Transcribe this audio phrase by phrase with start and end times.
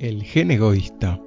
[0.00, 1.20] El gen egoísta,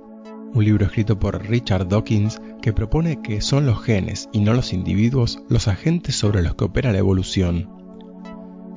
[0.55, 4.73] un libro escrito por Richard Dawkins que propone que son los genes y no los
[4.73, 7.69] individuos los agentes sobre los que opera la evolución.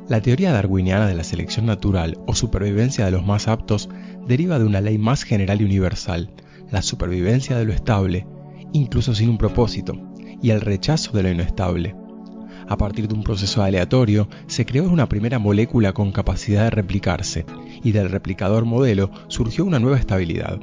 [0.06, 3.88] La teoría darwiniana de la selección natural o supervivencia de los más aptos
[4.28, 6.30] deriva de una ley más general y universal,
[6.70, 8.26] la supervivencia de lo estable,
[8.74, 9.94] incluso sin un propósito,
[10.42, 11.96] y el rechazo de lo inestable.
[12.68, 17.46] A partir de un proceso aleatorio, se creó una primera molécula con capacidad de replicarse,
[17.84, 20.58] y del replicador modelo surgió una nueva estabilidad.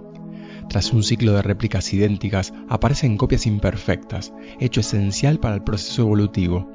[0.69, 6.69] Tras un ciclo de réplicas idénticas, aparecen copias imperfectas, hecho esencial para el proceso evolutivo.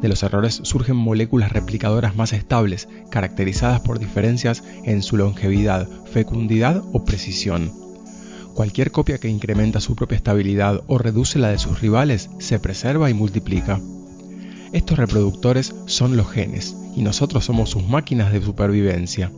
[0.00, 6.82] De los errores surgen moléculas replicadoras más estables, caracterizadas por diferencias en su longevidad, fecundidad
[6.92, 7.72] o precisión.
[8.54, 13.10] Cualquier copia que incrementa su propia estabilidad o reduce la de sus rivales se preserva
[13.10, 13.80] y multiplica.
[14.74, 19.30] Estos reproductores son los genes, y nosotros somos sus máquinas de supervivencia.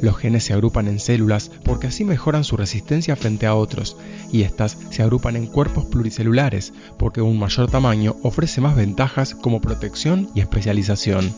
[0.00, 3.96] Los genes se agrupan en células porque así mejoran su resistencia frente a otros,
[4.30, 9.60] y éstas se agrupan en cuerpos pluricelulares porque un mayor tamaño ofrece más ventajas como
[9.60, 11.34] protección y especialización.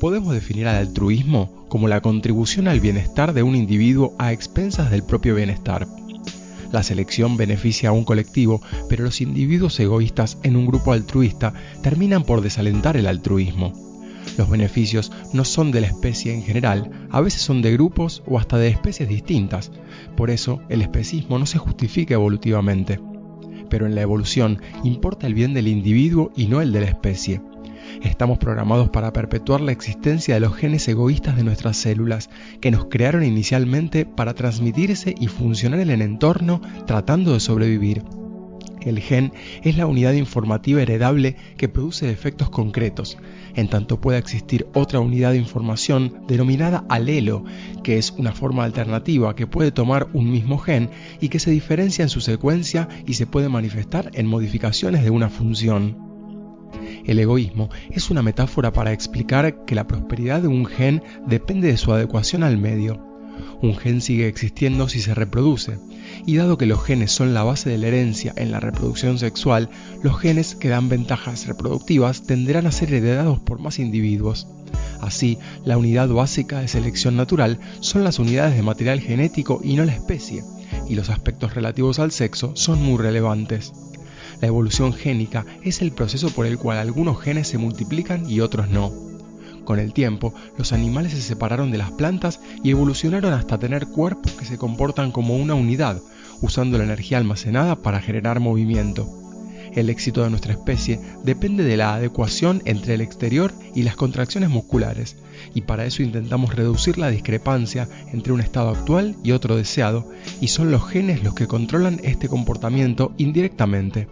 [0.00, 5.02] Podemos definir al altruismo como la contribución al bienestar de un individuo a expensas del
[5.02, 5.86] propio bienestar.
[6.72, 12.24] La selección beneficia a un colectivo, pero los individuos egoístas en un grupo altruista terminan
[12.24, 13.72] por desalentar el altruismo.
[14.38, 18.38] Los beneficios no son de la especie en general, a veces son de grupos o
[18.38, 19.70] hasta de especies distintas.
[20.16, 22.98] Por eso, el especismo no se justifica evolutivamente.
[23.68, 27.42] Pero en la evolución importa el bien del individuo y no el de la especie.
[28.00, 32.86] Estamos programados para perpetuar la existencia de los genes egoístas de nuestras células, que nos
[32.86, 38.02] crearon inicialmente para transmitirse y funcionar en el entorno tratando de sobrevivir.
[38.84, 43.16] El gen es la unidad informativa heredable que produce efectos concretos,
[43.54, 47.44] en tanto pueda existir otra unidad de información denominada alelo,
[47.84, 50.90] que es una forma alternativa que puede tomar un mismo gen
[51.20, 55.28] y que se diferencia en su secuencia y se puede manifestar en modificaciones de una
[55.28, 56.11] función.
[57.04, 61.76] El egoísmo es una metáfora para explicar que la prosperidad de un gen depende de
[61.76, 63.12] su adecuación al medio.
[63.60, 65.78] Un gen sigue existiendo si se reproduce,
[66.26, 69.70] y dado que los genes son la base de la herencia en la reproducción sexual,
[70.02, 74.46] los genes que dan ventajas reproductivas tenderán a ser heredados por más individuos.
[75.00, 79.84] Así, la unidad básica de selección natural son las unidades de material genético y no
[79.84, 80.44] la especie,
[80.88, 83.72] y los aspectos relativos al sexo son muy relevantes.
[84.42, 88.68] La evolución génica es el proceso por el cual algunos genes se multiplican y otros
[88.68, 88.92] no.
[89.64, 94.32] Con el tiempo, los animales se separaron de las plantas y evolucionaron hasta tener cuerpos
[94.32, 96.02] que se comportan como una unidad,
[96.40, 99.08] usando la energía almacenada para generar movimiento.
[99.76, 104.50] El éxito de nuestra especie depende de la adecuación entre el exterior y las contracciones
[104.50, 105.14] musculares,
[105.54, 110.10] y para eso intentamos reducir la discrepancia entre un estado actual y otro deseado,
[110.40, 114.08] y son los genes los que controlan este comportamiento indirectamente.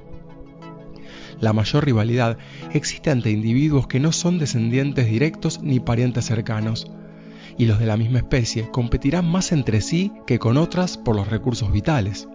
[1.40, 2.36] La mayor rivalidad
[2.72, 6.90] existe ante individuos que no son descendientes directos ni parientes cercanos,
[7.56, 11.28] y los de la misma especie competirán más entre sí que con otras por los
[11.28, 12.28] recursos vitales.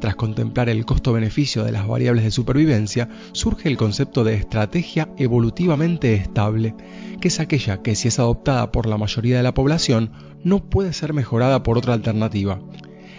[0.00, 6.14] Tras contemplar el costo-beneficio de las variables de supervivencia, surge el concepto de estrategia evolutivamente
[6.14, 6.74] estable,
[7.20, 10.12] que es aquella que si es adoptada por la mayoría de la población,
[10.42, 12.60] no puede ser mejorada por otra alternativa.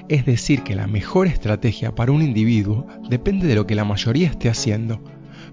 [0.09, 4.27] Es decir, que la mejor estrategia para un individuo depende de lo que la mayoría
[4.27, 5.01] esté haciendo,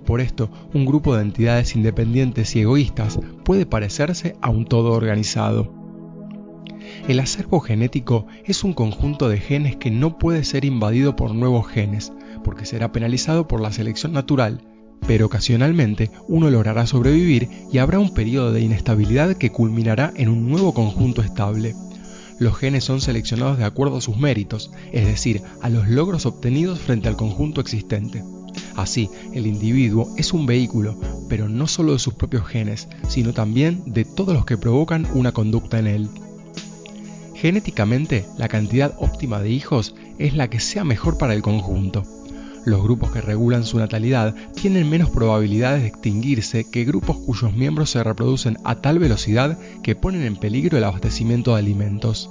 [0.05, 5.73] por esto, un grupo de entidades independientes y egoístas puede parecerse a un todo organizado.
[7.09, 11.67] El acervo genético es un conjunto de genes que no puede ser invadido por nuevos
[11.67, 12.13] genes,
[12.45, 14.63] porque será penalizado por la selección natural,
[15.07, 20.49] pero ocasionalmente uno logrará sobrevivir y habrá un periodo de inestabilidad que culminará en un
[20.49, 21.75] nuevo conjunto estable.
[22.43, 26.81] Los genes son seleccionados de acuerdo a sus méritos, es decir, a los logros obtenidos
[26.81, 28.25] frente al conjunto existente.
[28.75, 30.99] Así, el individuo es un vehículo,
[31.29, 35.31] pero no solo de sus propios genes, sino también de todos los que provocan una
[35.31, 36.09] conducta en él.
[37.37, 42.03] Genéticamente, la cantidad óptima de hijos es la que sea mejor para el conjunto.
[42.65, 47.91] Los grupos que regulan su natalidad tienen menos probabilidades de extinguirse que grupos cuyos miembros
[47.91, 52.31] se reproducen a tal velocidad que ponen en peligro el abastecimiento de alimentos.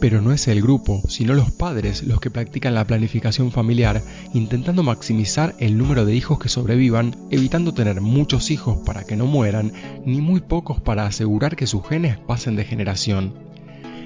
[0.00, 4.02] Pero no es el grupo, sino los padres los que practican la planificación familiar,
[4.32, 9.26] intentando maximizar el número de hijos que sobrevivan, evitando tener muchos hijos para que no
[9.26, 9.72] mueran,
[10.06, 13.51] ni muy pocos para asegurar que sus genes pasen de generación.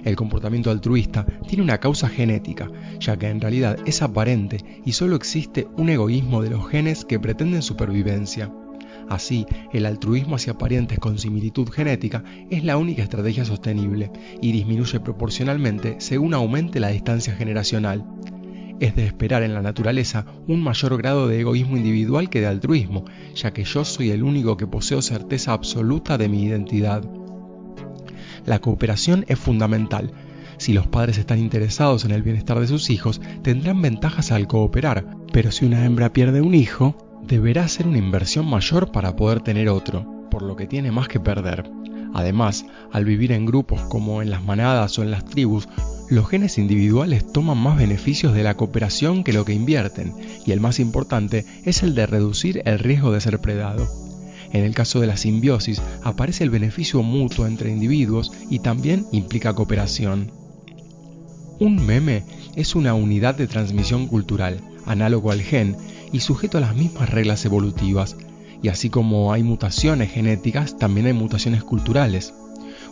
[0.06, 2.70] El comportamiento altruista tiene una causa genética,
[3.00, 7.18] ya que en realidad es aparente y solo existe un egoísmo de los genes que
[7.18, 8.52] pretenden supervivencia.
[9.08, 15.00] Así, el altruismo hacia parientes con similitud genética es la única estrategia sostenible y disminuye
[15.00, 18.06] proporcionalmente según aumente la distancia generacional.
[18.78, 23.06] Es de esperar en la naturaleza un mayor grado de egoísmo individual que de altruismo,
[23.34, 27.02] ya que yo soy el único que poseo certeza absoluta de mi identidad.
[28.46, 30.12] La cooperación es fundamental.
[30.56, 35.04] Si los padres están interesados en el bienestar de sus hijos, tendrán ventajas al cooperar,
[35.32, 36.96] pero si una hembra pierde un hijo,
[37.26, 41.20] deberá hacer una inversión mayor para poder tener otro, por lo que tiene más que
[41.20, 41.68] perder.
[42.14, 45.68] Además, al vivir en grupos como en las manadas o en las tribus,
[46.08, 50.14] los genes individuales toman más beneficios de la cooperación que lo que invierten,
[50.46, 53.86] y el más importante es el de reducir el riesgo de ser predado.
[54.56, 59.52] En el caso de la simbiosis aparece el beneficio mutuo entre individuos y también implica
[59.52, 60.32] cooperación.
[61.60, 62.24] Un meme
[62.54, 65.76] es una unidad de transmisión cultural, análogo al gen,
[66.10, 68.16] y sujeto a las mismas reglas evolutivas,
[68.62, 72.32] y así como hay mutaciones genéticas, también hay mutaciones culturales.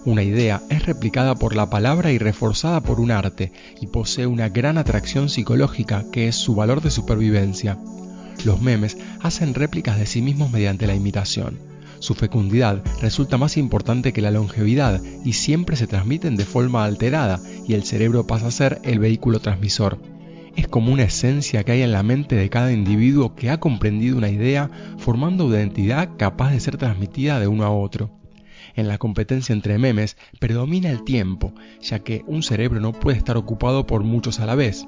[0.04, 4.50] Una idea es replicada por la palabra y reforzada por un arte, y posee una
[4.50, 7.78] gran atracción psicológica que es su valor de supervivencia.
[8.44, 11.58] Los memes hacen réplicas de sí mismos mediante la imitación.
[11.98, 17.40] Su fecundidad resulta más importante que la longevidad y siempre se transmiten de forma alterada
[17.66, 19.98] y el cerebro pasa a ser el vehículo transmisor
[20.56, 24.16] es como una esencia que hay en la mente de cada individuo que ha comprendido
[24.16, 28.10] una idea formando una identidad capaz de ser transmitida de uno a otro.
[28.76, 33.36] En la competencia entre memes predomina el tiempo, ya que un cerebro no puede estar
[33.36, 34.86] ocupado por muchos a la vez.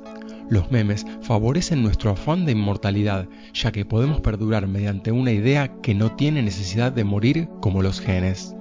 [0.49, 5.95] Los memes favorecen nuestro afán de inmortalidad, ya que podemos perdurar mediante una idea que
[5.95, 8.55] no tiene necesidad de morir como los genes.